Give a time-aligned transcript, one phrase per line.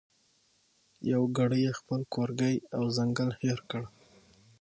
[1.11, 3.83] یو ګړی یې خپل کورګی او ځنګل هېر کړ